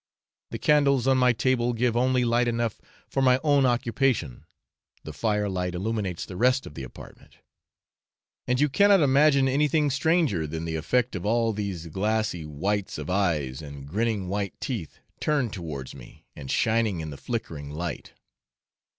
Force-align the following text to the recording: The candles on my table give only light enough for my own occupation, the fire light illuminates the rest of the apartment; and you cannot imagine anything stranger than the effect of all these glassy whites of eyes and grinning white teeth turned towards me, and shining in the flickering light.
The 0.49 0.57
candles 0.57 1.05
on 1.07 1.19
my 1.19 1.31
table 1.31 1.73
give 1.73 1.95
only 1.95 2.25
light 2.25 2.47
enough 2.47 2.81
for 3.07 3.21
my 3.21 3.39
own 3.43 3.67
occupation, 3.67 4.45
the 5.03 5.13
fire 5.13 5.47
light 5.47 5.75
illuminates 5.75 6.25
the 6.25 6.35
rest 6.35 6.65
of 6.65 6.73
the 6.73 6.81
apartment; 6.81 7.37
and 8.47 8.59
you 8.59 8.67
cannot 8.67 9.01
imagine 9.01 9.47
anything 9.47 9.91
stranger 9.91 10.47
than 10.47 10.65
the 10.65 10.75
effect 10.75 11.15
of 11.15 11.23
all 11.23 11.53
these 11.53 11.85
glassy 11.85 12.45
whites 12.45 12.97
of 12.97 13.11
eyes 13.11 13.61
and 13.61 13.87
grinning 13.87 14.27
white 14.27 14.59
teeth 14.59 14.97
turned 15.19 15.53
towards 15.53 15.93
me, 15.93 16.25
and 16.35 16.49
shining 16.49 16.99
in 16.99 17.11
the 17.11 17.15
flickering 17.15 17.69
light. 17.69 18.13